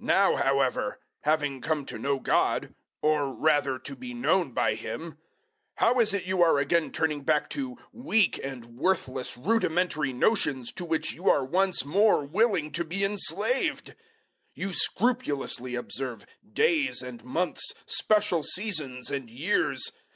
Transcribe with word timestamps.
004:009 0.00 0.04
Now, 0.06 0.34
however, 0.34 0.98
having 1.20 1.60
come 1.60 1.86
to 1.86 1.96
know 1.96 2.18
God 2.18 2.74
or 3.02 3.32
rather 3.32 3.78
to 3.78 3.94
be 3.94 4.12
known 4.12 4.50
by 4.50 4.74
Him 4.74 5.18
how 5.76 6.00
is 6.00 6.12
it 6.12 6.26
you 6.26 6.42
are 6.42 6.58
again 6.58 6.90
turning 6.90 7.22
back 7.22 7.48
to 7.50 7.78
weak 7.92 8.40
and 8.42 8.64
worthless 8.76 9.36
rudimentary 9.36 10.12
notions 10.12 10.72
to 10.72 10.84
which 10.84 11.12
you 11.12 11.30
are 11.30 11.44
once 11.44 11.84
more 11.84 12.26
willing 12.26 12.72
to 12.72 12.84
be 12.84 13.04
enslaved? 13.04 13.90
004:010 13.90 13.94
You 14.56 14.72
scrupulously 14.72 15.74
observe 15.76 16.26
days 16.52 17.00
and 17.00 17.22
months, 17.22 17.62
special 17.86 18.42
seasons, 18.42 19.08
and 19.08 19.30
years. 19.30 19.92